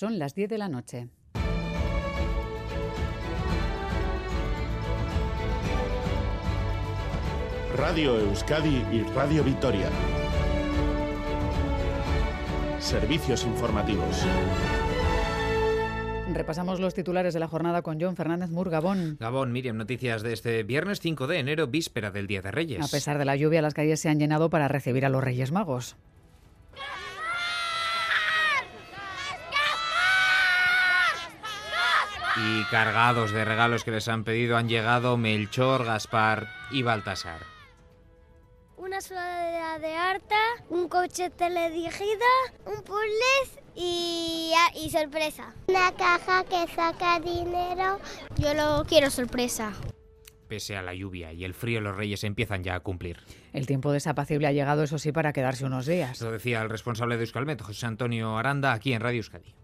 [0.00, 1.10] Son las 10 de la noche.
[7.76, 9.90] Radio Euskadi y Radio Vitoria.
[12.78, 14.24] Servicios informativos.
[16.32, 19.18] Repasamos los titulares de la jornada con John Fernández Mur, Gabón.
[19.20, 22.82] Gabón, Miriam, noticias de este viernes 5 de enero, víspera del Día de Reyes.
[22.82, 25.52] A pesar de la lluvia, las calles se han llenado para recibir a los Reyes
[25.52, 25.98] Magos.
[32.36, 37.40] Y cargados de regalos que les han pedido han llegado Melchor, Gaspar y Baltasar.
[38.76, 42.26] Una sudadera de harta, un coche teledirigido,
[42.64, 45.54] un puzzle y, y sorpresa.
[45.68, 47.98] Una caja que saca dinero.
[48.38, 49.72] Yo lo quiero sorpresa.
[50.48, 53.18] Pese a la lluvia y el frío, los reyes empiezan ya a cumplir.
[53.52, 56.20] El tiempo desapacible ha llegado, eso sí, para quedarse unos días.
[56.20, 59.54] Lo decía el responsable de Euskalmet, José Antonio Aranda, aquí en Radio Euskadi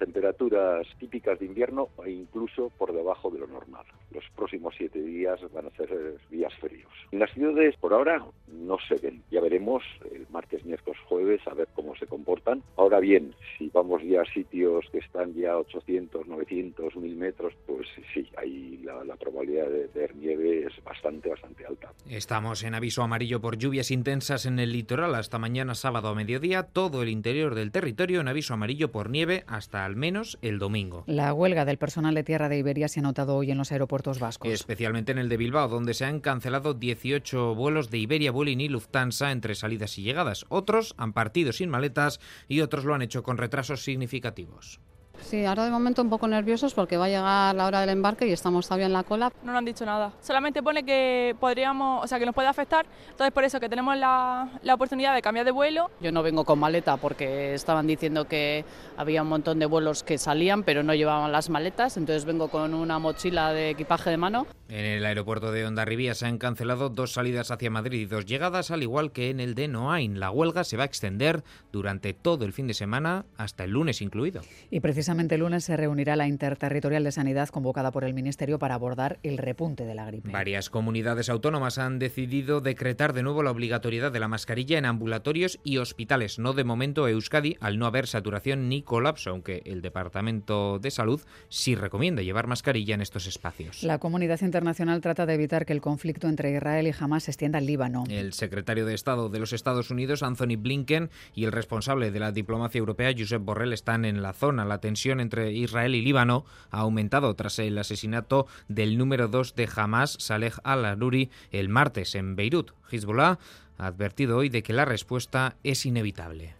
[0.00, 3.84] temperaturas típicas de invierno e incluso por debajo de lo normal.
[4.10, 6.90] Los próximos siete días van a ser días fríos.
[7.12, 9.22] En las ciudades por ahora no se ven.
[9.30, 12.62] Ya veremos el martes, miércoles, jueves a ver cómo se comportan.
[12.76, 17.52] Ahora bien, si vamos ya a sitios que están ya a 800, 900, 1000 metros,
[17.66, 21.92] pues sí, ahí la, la probabilidad de ver nieve es bastante, bastante alta.
[22.08, 26.62] Estamos en aviso amarillo por lluvias intensas en el litoral hasta mañana sábado a mediodía.
[26.62, 31.02] Todo el interior del territorio en aviso amarillo por nieve hasta al menos el domingo.
[31.08, 34.20] La huelga del personal de tierra de Iberia se ha notado hoy en los aeropuertos
[34.20, 34.48] vascos.
[34.52, 38.68] Especialmente en el de Bilbao, donde se han cancelado 18 vuelos de Iberia, Vueling y
[38.68, 40.46] Lufthansa entre salidas y llegadas.
[40.48, 44.80] Otros han partido sin maletas y otros lo han hecho con retrasos significativos.
[45.22, 48.26] Sí, ahora de momento un poco nerviosos porque va a llegar la hora del embarque
[48.26, 49.32] y estamos todavía en la cola.
[49.42, 50.12] No nos han dicho nada.
[50.20, 52.86] Solamente pone que podríamos, o sea, que nos puede afectar.
[53.10, 55.90] Entonces, por eso que tenemos la, la oportunidad de cambiar de vuelo.
[56.00, 58.64] Yo no vengo con maleta porque estaban diciendo que
[58.96, 61.96] había un montón de vuelos que salían, pero no llevaban las maletas.
[61.96, 64.46] Entonces, vengo con una mochila de equipaje de mano.
[64.68, 68.70] En el aeropuerto de Ondarribía se han cancelado dos salidas hacia Madrid y dos llegadas,
[68.70, 70.18] al igual que en el de Noain.
[70.18, 71.42] La huelga se va a extender
[71.72, 74.42] durante todo el fin de semana, hasta el lunes incluido.
[74.70, 78.74] Y precisamente el lunes se reunirá la Interterritorial de Sanidad convocada por el Ministerio para
[78.74, 80.30] abordar el repunte de la gripe.
[80.30, 85.58] Varias comunidades autónomas han decidido decretar de nuevo la obligatoriedad de la mascarilla en ambulatorios
[85.64, 86.38] y hospitales.
[86.38, 91.20] No de momento Euskadi, al no haber saturación ni colapso, aunque el Departamento de Salud
[91.48, 93.82] sí recomienda llevar mascarilla en estos espacios.
[93.82, 97.58] La comunidad internacional trata de evitar que el conflicto entre Israel y Hamas se extienda
[97.58, 98.04] al Líbano.
[98.08, 102.30] El secretario de Estado de los Estados Unidos, Anthony Blinken, y el responsable de la
[102.30, 104.64] diplomacia europea, Josep Borrell, están en la zona.
[104.64, 109.68] La tensión entre Israel y Líbano ha aumentado tras el asesinato del número 2 de
[109.74, 112.72] Hamas, Saleh al-Aruri, el martes en Beirut.
[112.90, 113.38] Hezbollah
[113.78, 116.54] ha advertido hoy de que la respuesta es inevitable.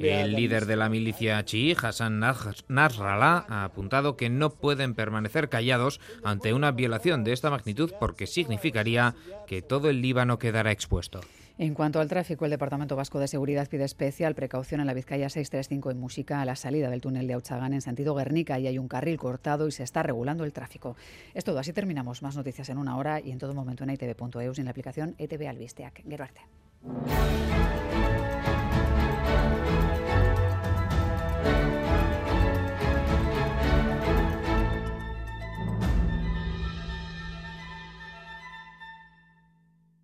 [0.00, 2.18] El líder de la milicia chií, Hassan
[2.68, 8.26] Nasrallah, ha apuntado que no pueden permanecer callados ante una violación de esta magnitud porque
[8.26, 9.14] significaría
[9.46, 11.20] que todo el Líbano quedará expuesto.
[11.58, 15.28] En cuanto al tráfico, el Departamento Vasco de Seguridad pide especial precaución en la Vizcaya
[15.28, 18.78] 635 en Música a la salida del túnel de Auchagán en sentido Guernica y hay
[18.78, 20.96] un carril cortado y se está regulando el tráfico.
[21.34, 22.22] Es todo, así terminamos.
[22.22, 25.14] Más noticias en una hora y en todo momento en itv.eus y en la aplicación
[25.18, 26.02] ETV Albisteac.